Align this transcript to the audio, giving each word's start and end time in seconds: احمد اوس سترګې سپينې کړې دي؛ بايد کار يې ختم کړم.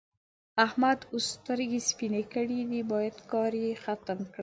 احمد 0.65 0.99
اوس 1.13 1.25
سترګې 1.37 1.79
سپينې 1.89 2.23
کړې 2.33 2.59
دي؛ 2.69 2.79
بايد 2.91 3.17
کار 3.31 3.51
يې 3.63 3.71
ختم 3.83 4.19
کړم. 4.33 4.39